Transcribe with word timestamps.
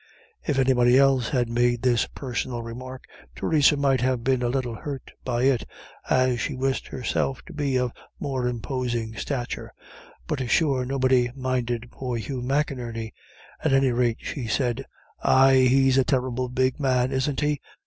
If 0.41 0.57
anybody 0.57 0.97
else 0.97 1.29
had 1.29 1.47
made 1.47 1.83
this 1.83 2.07
personal 2.07 2.63
remark, 2.63 3.03
Theresa 3.35 3.77
might 3.77 4.01
have 4.01 4.23
been 4.23 4.41
a 4.41 4.47
little 4.49 4.73
hurt 4.73 5.11
by 5.23 5.43
it, 5.43 5.63
as 6.09 6.39
she 6.41 6.55
wished 6.55 6.87
herself 6.87 7.43
of 7.47 7.91
more 8.19 8.47
imposing 8.47 9.15
stature; 9.15 9.71
but 10.25 10.49
sure 10.49 10.85
nobody 10.85 11.29
minded 11.35 11.91
poor 11.91 12.17
Hugh 12.17 12.41
McInerney; 12.41 13.13
at 13.63 13.73
any 13.73 13.91
rate 13.91 14.17
she 14.21 14.47
said, 14.47 14.87
"Aye, 15.21 15.67
he's 15.69 15.99
a 15.99 16.03
terrible 16.03 16.49
big 16.49 16.79
man, 16.79 17.11
isn't 17.11 17.41
he? 17.41 17.61